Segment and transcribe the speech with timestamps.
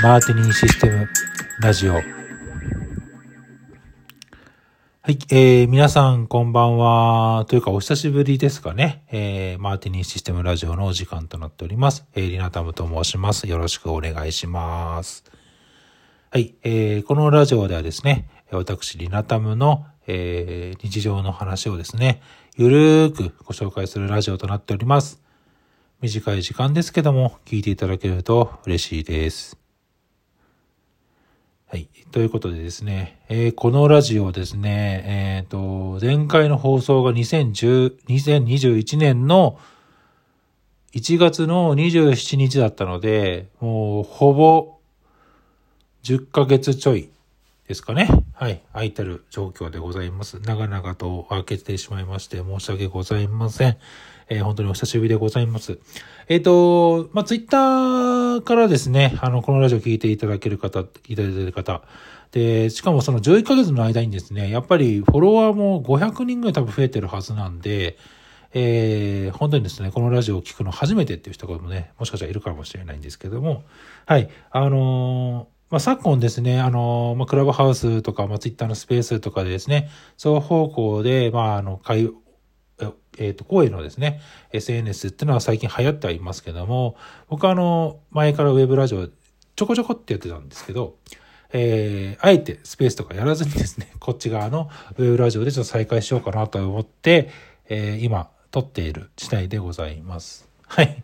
[0.00, 1.08] マーティニンシステム
[1.60, 1.94] ラジオ。
[1.94, 2.00] は
[5.08, 7.46] い、えー、皆さんこんばんは。
[7.48, 9.02] というかお久しぶりですかね。
[9.10, 12.06] えー、マーティニンシステムラジオのお時間となっております。
[12.14, 13.48] えー、リナタムと申します。
[13.48, 15.24] よろしくお願いします。
[16.30, 22.22] はい、えー、このラジオではですね、私、リナタムの、えー、日常の話をですね、
[22.56, 25.20] ゆるーくご紹介するラジオとなっております。
[26.00, 29.67] 短い時間ですけども、聞いていただけると嬉しいです。
[31.70, 31.90] はい。
[32.12, 39.58] ということでですね、えー、このラジオですね、えっ、ー、と、前回の放送が2010、2021年の
[40.94, 44.78] 1月の27日だったので、もうほぼ
[46.04, 47.10] 10ヶ月ちょい
[47.66, 48.08] ですかね。
[48.32, 48.62] はい。
[48.72, 50.40] 空いてる状況でございます。
[50.40, 53.76] 長々と開けてしまいまして申し訳ございません。
[54.30, 55.78] えー、本当にお久しぶりでございます。
[56.28, 61.82] えっ、と、まあ、ツイッターからですね、あの、このラジオ聞いていただける方、聞いていただける方、
[62.32, 67.96] で、しかもその11ヶ月の間にですね、やっぱりフォロワーも500人ぐらい多分増えてるはずなんで、
[68.52, 73.64] えー、本当にですね、このラジオを聞くの初めてっていう人もね、もしかしたらいるかもしれないんですけども、
[74.06, 82.10] はい、あのーまあ、昨今ですね、あの、まあ、クラブハウスとか、まあ、ツイッターのスペースとかでですね、双方向で、まあ、あの、会、
[83.18, 84.20] えっ、ー、と、声のですね、
[84.52, 86.96] SNS っていうのは最近流行ってはいますけども、
[87.28, 89.08] 僕はあの、前からウェブラジオ
[89.58, 90.96] ちょこちょこってやってたんですけど、
[91.52, 97.30] えー、あえてスペースとかやらずにですね、 こっち側のウェブラジオでちょっと再開しようかなと思って、
[97.68, 100.48] えー、今、撮っている次第でございます。
[100.66, 101.02] はい。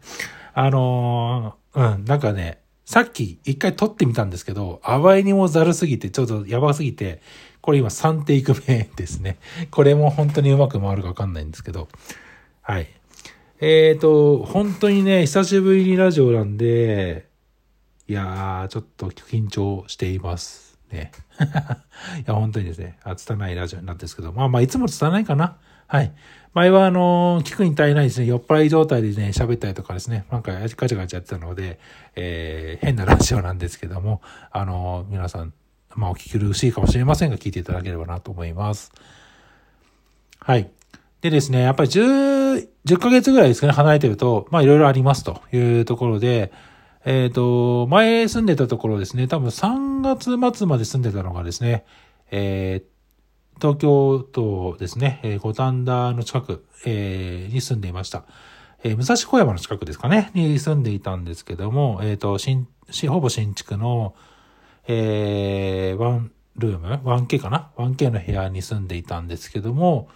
[0.53, 7.23] あのー、うん、なんかね、さっき一回撮ってみたんですけど、あまりにもざるすぎて、ちょっとやばすぎて、
[7.61, 9.39] これ今3テイク目ですね。
[9.71, 11.89] これも本当にうまく回るかわかんないんですけど。
[12.61, 12.89] はい。
[13.61, 17.27] えっ、ー、と、本当にね、久しぶりにラジオなんで、
[18.07, 20.79] いやー、ちょっと緊張しています。
[20.93, 21.11] ね。
[22.21, 25.57] いや、本当にですね、あ、拙いラジオなんですけど、まあまあ、いつも拙いかな。
[25.87, 26.13] はい。
[26.55, 31.81] 前は、あの聞くに足りないですね、酔っ払い状態でね、喋ったりとかですね、なんかガチャガチャやってたので、
[32.15, 34.23] えー、変なラジオなんですけども、
[34.53, 35.53] あの皆さん、
[35.97, 38.93] まあ、お聞き苦しいかもしれませんが、聞いていただければなと思います。
[40.39, 40.71] はい。
[41.23, 46.53] でですね、やっぱり10、10ヶ月ぐらいですかね、離れてると、まあいろいろありますというところで、
[47.05, 51.85] えっ、ー、と、前住んでたところですね、多分3月末まで住んでたのがですね、
[52.31, 52.94] えー、
[53.61, 58.25] 東京都ですね、五反田の近く、えー、に住んでいました。
[58.83, 62.69] えー、武蔵小山の近くですかね、に住んでいたんですけども、えっ、ー、と、新、
[63.09, 64.15] ほぼ新築の、
[64.87, 70.09] えー、ワンルーム ?1K かな ?1K の部屋に住んでいたんですけども、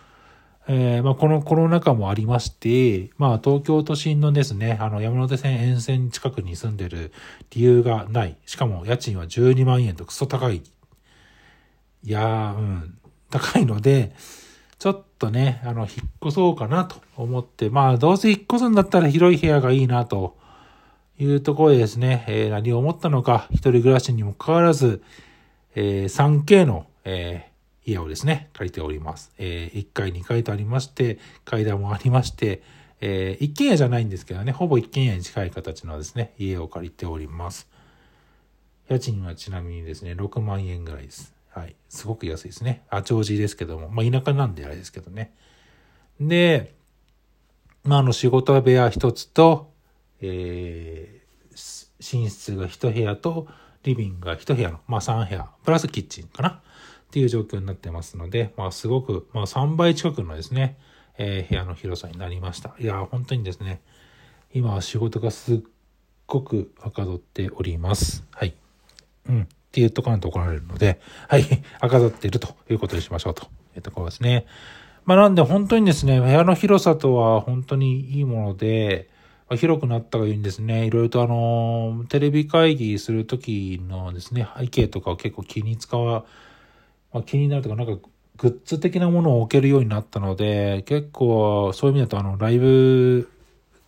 [0.71, 7.11] えー、まあ、このコロナ禍もありまして、まあ、東京都心のですね、あの、山手線沿線近くに住んでる
[7.51, 8.37] 理由がない。
[8.45, 10.57] しかも、家賃は12万円とクソ高い。
[10.57, 12.99] いやー、うん、
[13.31, 14.15] 高いので、
[14.79, 15.89] ちょっとね、あの、引っ
[16.25, 20.37] 越そうかなと思って、まあ、どうせ引っ越すんだったら広い部屋がいいなと
[21.19, 25.03] いうところでですね、えー、何を思ったのか、一人暮らしにもかかわらず、
[25.75, 29.33] えー、3K の、えー、家をですね、借りております。
[29.39, 32.63] えー、1階、2階とありまして、階段もありまして、
[33.01, 37.69] えー、一軒家じゃないんですけどね、ほぼ一軒家に近い形のですね、家を借りております。
[38.89, 41.38] 家賃はちなみにですね、6万円ぐらいです。
[41.59, 41.77] はい。
[41.89, 42.85] すごく安いですね。
[42.89, 43.89] あ、長寿ですけども。
[43.89, 45.35] まあ、田舎なんであれですけどね。
[46.21, 46.75] で、
[47.83, 49.73] まあ、あの、仕事部屋一つと、
[50.21, 53.49] えー、寝室が1部屋と、
[53.83, 56.61] リビングが1部屋の、まあ3部屋、プラスキッチンかなっ
[57.11, 60.79] ていう状況になってますので、まあすごく、まあ3倍近くのですね、
[61.17, 62.75] えー、部屋の広さになりました。
[62.79, 63.81] いや、本当にですね、
[64.53, 65.61] 今は仕事がすっ
[66.27, 68.25] ごくはかどっております。
[68.33, 68.55] はい。
[69.29, 69.49] うん。
[69.69, 71.45] っていうところに怒られるので、はい。
[71.81, 73.45] はかどっているということにしましょうと
[73.77, 74.47] いうところですね。
[75.05, 79.09] まあなんで本当にですね、部屋の広さとは本当にいいもので、
[79.57, 80.87] 広くなったがいいんですね。
[80.87, 86.27] いろいろとあの、テレビ会議するときのですね、背景とかを結構気に使わ、
[87.13, 87.97] まあ、気になるとか、なんか
[88.37, 93.31] グッズ的なものを置けるようになったので、結構そういう意味だとあの、ライブ、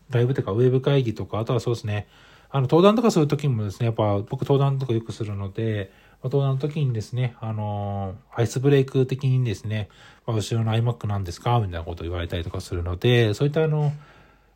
[0.08, 2.08] ライブというかウェブ会議とか、あとはそうですね、
[2.50, 5.93] あの、登壇とかするときもですね、やっぱ僕登壇とかよくするので、
[6.23, 9.88] 登壇の時にですね、あの、アイスブレイク的にですね、
[10.26, 11.58] まあ、後ろの iMac なんですか？
[11.61, 13.93] みたいなことを言われたりとかするので、そういったあの、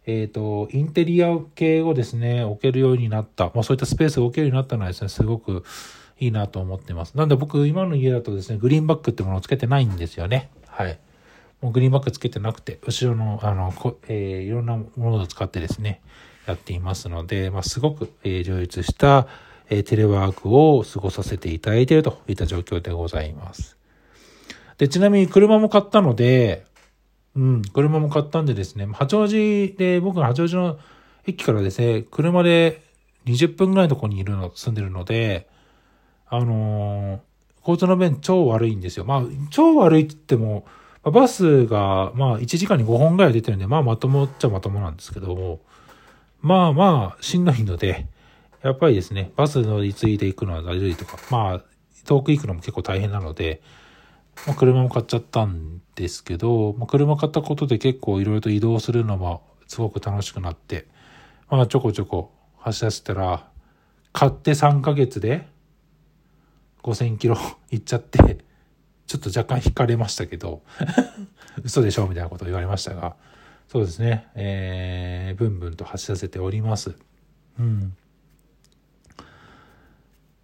[0.07, 5.65] えっ、ー、と、インテリア系をですね、置けるようになった、まあそういったスペースを置けるようになったのはですね、すごく
[6.19, 7.17] いいなと思ってます。
[7.17, 10.51] なんで僕、今の家だとですね、グリーンバックってものをつけてないんですよね。
[10.67, 10.99] はい。
[11.63, 16.03] もうグリーンバックつけてなくて、後ろの、あの、こえー、いろんなものを使ってですね、
[16.47, 19.27] やっていますので、まあ、すごく、えー、充実した、
[19.71, 23.79] えー、テレワークを過ごさせていただいているといった状況でございます。
[24.79, 26.67] で、ちなみに車も買ったので、
[27.37, 30.79] うん、車も買ったんでですね、八王子で、僕の八王子の
[31.27, 32.83] 駅からですね、車で
[33.27, 35.49] 20分ぐらいのところにいるの、住んでるので、
[36.27, 37.21] あのー、
[37.61, 39.05] 交通の便超悪いんですよ。
[39.05, 40.67] まあ、超悪いって言っても、
[41.03, 45.61] バスが、まあ、1時間に5本ぐらい出てるんで、まあ、まともっちゃまともなんですけども、
[46.45, 48.07] まあまあ、しんどいので、
[48.63, 51.65] やっぱりですね、バス乗り継いでいくのは大丈夫とか、まあ、
[52.05, 53.63] 遠く行くのも結構大変なので、
[54.47, 60.87] まあ、車も買っちゃったんですけど、まあ、車買ったことで結構いろいろと移動するのもすごく楽しくなって、
[61.49, 63.49] まあ、ちょこちょこ走らせたら、
[64.13, 65.49] 買って3ヶ月で
[66.83, 67.39] 5000キロ
[67.71, 68.19] 行っちゃって、
[69.07, 70.63] ちょっと若干引かれましたけど
[71.63, 72.07] 嘘でしょ？
[72.07, 73.17] みたいなことを言われましたが、
[73.69, 76.97] そうですね、えー、ブンブンと走らせております。
[77.59, 77.97] うん。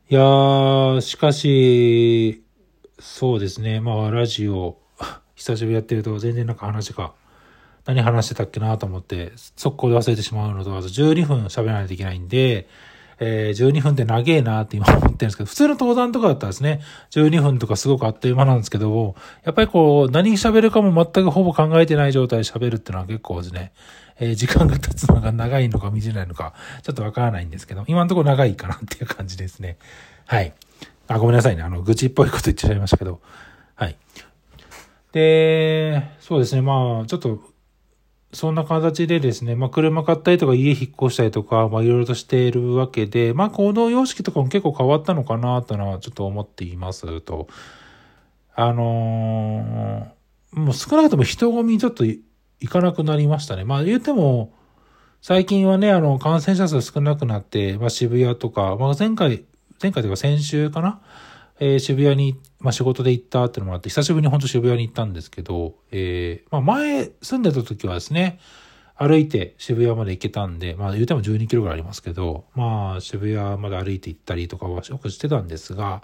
[0.08, 2.42] いやー、しかし、
[2.98, 4.76] そうですね、まあ、ラジオ、
[5.36, 7.12] 久しぶりやってると全然なんか話が、
[7.86, 12.68] 何話してたっけなと思って、速攻で忘れてしまうのと、あと12分喋らないといけないんで、
[13.20, 16.80] え、12分って長えなって今思ってるんですけど、普通の登山とかだったらですね、
[17.10, 19.14] 12分とかすごくあっという間なんですけど、
[19.44, 23.72] やっぱりこう、何喋るかも全くほぼ考えてない状態で喋るっていうのは結構ですね、
[24.18, 29.76] えー、時間が経つのが長いのか短いのか、ちょっとわからないんですけど、今のところ長いかなっていう感じですね。
[30.26, 30.54] はい。
[31.06, 31.62] あ、ごめんなさいね。
[31.62, 33.20] あの、愚痴っぽいこと言っちゃいましたけど。
[33.74, 33.96] はい。
[35.12, 36.62] で、そうですね。
[36.62, 37.42] まあ、ちょっと
[38.32, 47.48] そんな形でですね、まあ、車買ったりとか家引っ越したりとか、まあ、いろいろとしているわけで、まあ、行動様式とかも結構変わったのかなというのはちょっと思っていますと、
[48.54, 52.22] あのー、もう少なくとも人混みちょっと行
[52.68, 53.64] かなくなりましたね。
[53.64, 54.52] まあ、言っても、
[55.22, 59.44] 最近はね、あの、感染者数少なくなって、まあ、渋谷とか、まあ、前回、
[59.82, 61.00] 前回というか先週かな
[61.60, 68.40] えー、渋谷に、まあ、仕事で行ったってのもあって、久しぶりに本当渋谷に行ったんですけど、えー、まあ、前住んでた時はですね、
[68.96, 76.02] 歩いて渋谷まで行けたんで、まあ言うても12キロぐらいありますけど、まあ渋谷まで歩いて行ったりとかはよくしてたんですが、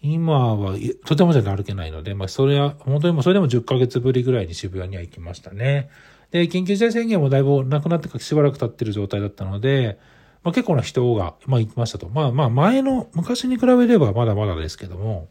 [0.00, 0.74] 今は
[1.04, 5.90] とてもじゃ歩けないので、まあそれは、本当にもそれでも10ヶ月ぶりぐらいに渋谷には行きましたね。
[6.30, 9.98] で、緊急事態宣言もだいぶなくなってしばらく経ってる状態だったので、
[10.46, 12.08] まあ、結構な人が、まあ、行きましたと。
[12.08, 15.26] まあまあ、前の、昔に比べればまだまだですけども、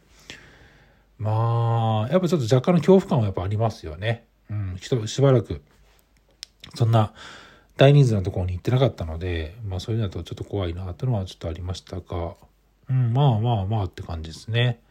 [1.18, 4.26] まあ、やっぱちょっと若干の恐怖感はやっぱありますよね。
[4.50, 5.62] うん、人、しばらく、
[6.74, 7.14] そんな
[7.78, 12.34] 大人数のところに行ってなかったので、まあそういうのだとちょっと怖いなっていうのはちょっとありましたが、
[12.90, 14.82] うん、まあまあまあって感じですね。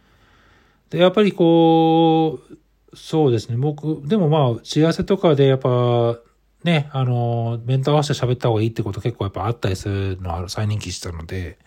[0.88, 6.19] で、やっぱりこう、そうですね、僕、でもまあ、幸せとかでやっぱ、
[6.64, 11.58] ね、あの、面と合わせて喋った方がいいってこと結構やっぱあったりするのは再人気したので、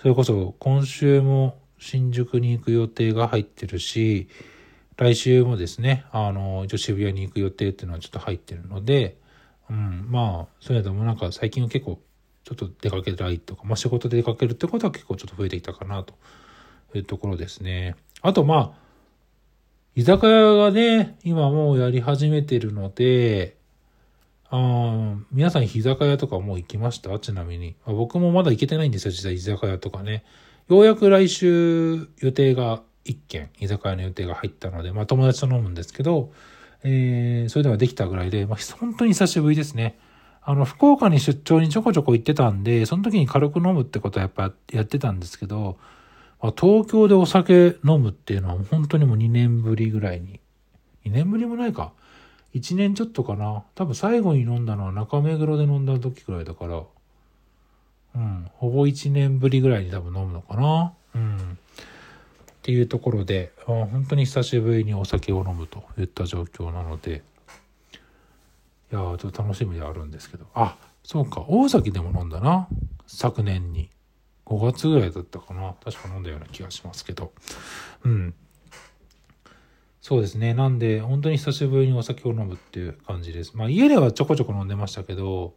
[0.00, 4.28] それこそ今週も新宿に行く予定が入ってるし、
[4.96, 9.18] 来週もですね、あの、一応渋谷に行く予定っていうのはちょっと入ってるので、
[9.68, 12.00] うん、まあ、そういうのもなんか最近は結構
[12.44, 16.14] ちょっと出かけたいとか、まあ仕事で出かけるってことは結構ちょっと増えてきたかなと
[16.94, 17.96] いうところですね。
[18.22, 18.84] あとまあ、
[19.96, 23.56] 居酒屋がね、今もうやり始めてるので、
[24.50, 27.18] あ皆さん居酒屋とかもう行きました？
[27.18, 27.76] ちなみに。
[27.86, 30.24] 僕もまだ行けてないんですよ、実は居酒屋とかね。
[30.68, 36.32] ようやく来週予定が1件、居酒屋の予定が入ったので、まあ友達と飲むんですけど、
[36.84, 39.98] えー、それではできたぐらいで、まあ本当に久しぶりですね。
[40.42, 45.78] あの、福岡に出張にちょこちょこ行ってたんで、その時に軽く飲むってことはやっぱやってたんですけど、
[46.42, 50.40] まあ、東京でお酒飲むっていうのは本当にもう2年ぶりぐらいに。
[51.06, 51.92] 2年ぶりもないか。
[52.54, 53.64] 1年ちょっとかな。
[53.74, 56.82] 多分最後に飲んだのは中目黒で飲んだ時くらいだから、
[58.14, 60.92] うん、ほぼ1年ぶりぐらいに多分飲むのかな。
[61.14, 61.36] うん。
[61.36, 61.36] っ
[62.62, 67.22] ていうところで、あ本当に久しぶりにお酒を飲むといった状況なので、
[68.90, 72.68] いやー、ちょっと楽しみではあるんですけど、あ、そうか、大崎でも飲んだな。
[73.06, 73.90] 昨年に。
[74.46, 75.74] 5月ぐらいだったかな。
[75.84, 77.32] 確か飲んだような気がしますけど。
[78.04, 78.34] うん。
[80.04, 80.52] そうですね。
[80.52, 83.56] なんで、本当に久しぶりにお酒を飲むっていう感じです。
[83.56, 85.54] まあ、家ではちょこちょこ飲んでましたけど、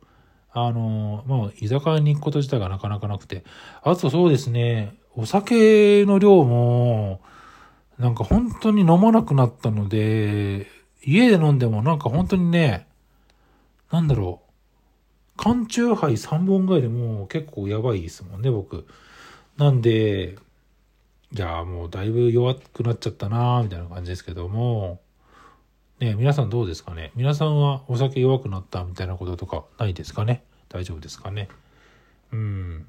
[0.54, 3.44] あの、まあ、居酒屋に行くこと自体がなかなかなくて。
[3.84, 7.20] あとそうですね、お酒の量も、
[8.00, 10.68] なんか本当に飲まなくなったので、
[11.04, 12.88] 家で飲んでもなんか本当にね、
[13.92, 18.88] なんだろう、缶チューハイ3本ぐらいでも結構やばいですもんね、僕。
[19.58, 20.38] なんで、
[21.34, 25.02] じゃあもうだいぶ弱くなっちゃったなみたいな感じですけども、
[26.00, 27.12] ね皆さんどうですかね？
[27.16, 30.44] 皆さんはお酒弱くなったみたいなこととかないですかね？
[30.70, 31.50] 大丈夫ですかね？
[32.32, 32.86] うん。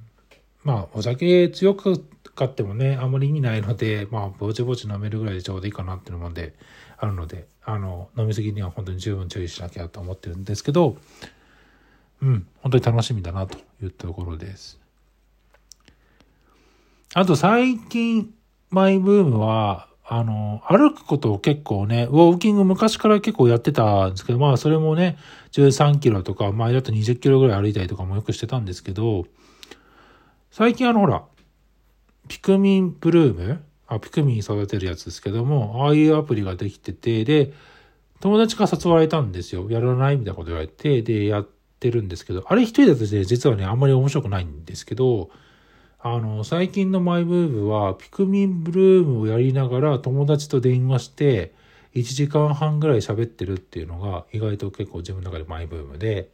[0.64, 2.04] まあ、お酒強く
[2.34, 6.54] 買ってもね、あんまり意味ないので、まあ、ぼちぼち飲めるぐらいでちょうどいいかなっていうので、
[6.98, 10.96] あるので、あの、飲みすぎには本当に十分注意しなきゃと思ってるんですけど、
[12.20, 14.78] うん、本当に楽しみだなというところです。
[17.18, 18.32] あと最近、
[18.70, 25.18] マイブームは、あの、歩くことを結構ね、ウォーキング昔から結構やってたんですけど、まあそれもね、
[25.50, 29.24] 13キロとか、前だと20キロぐらい歩いたりとかもよくしてたんですけど、
[30.52, 31.24] 最近あのほら、
[32.28, 33.64] ピクミンブルーム？
[33.88, 37.52] あ、ピクミン育てるやつですけども、ああいうアプリができてて、で、
[38.20, 39.68] 友達から誘われたんですよ。
[39.68, 41.48] やらないみたいなこと言われて、で、やっ
[41.80, 45.30] てるんですけど、あれ一人だとね、実はね、あんまり面白くないんですけど、
[46.00, 51.52] あの、最近のマイブームは、ピクミンブルームをやりながら友達と電話して、
[51.94, 56.30] 1時間半ぐらい喋ってるっていうのが、意外と結構自分の中でマイブームで、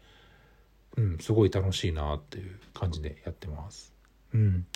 [0.97, 3.95] うん、すごい楽しいなっていう感じでやってます。
[4.35, 4.67] うん。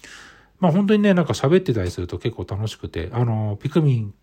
[0.58, 4.14] まあ本当にね、なんか喋ってたりすると結構楽しくて、あの、ピクミン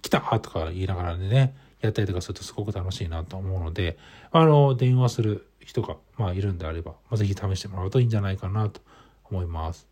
[0.00, 3.98] 来たとか言いながらね、やったりとかするとすごく楽しいなと思うので、
[4.32, 8.80] あの、電話する人が、まあいるんであれば、まあ、ぜひ試してもらうといいんじゃないかなと
[9.24, 9.86] 思います。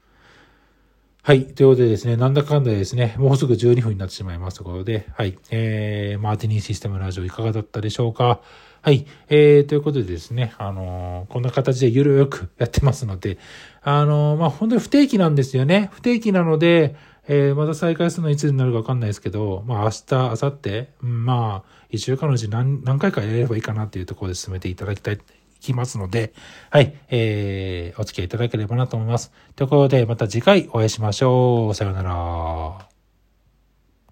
[1.27, 1.47] はい。
[1.47, 5.39] ということでですね、なんだかんだですね、もうすぐ12分になってしまいますということで、はい。
[5.51, 8.43] えー、マーティニーシステムラジオいかがだったでしょうか？
[8.83, 9.07] はい。
[9.31, 13.39] えー、ということでですね、あのー、こんな形でゆるくやってますので、
[13.81, 15.89] あのー、まあ、本当に不定期なんですよね。
[15.95, 16.95] 不定期なので、
[17.27, 25.19] えー、また再開するのいつになるかわかんないですけど、まあ、明日、明後日、まあ、一週間のうち何、何回かやれればいいかなっていうところで進めていただきたい
[25.65, 26.33] きますので、
[26.71, 29.33] はい、えー、お付き合いいただければなと思います。
[29.57, 31.75] ということで、また次回お会いしましょう。
[31.75, 32.94] さようなら。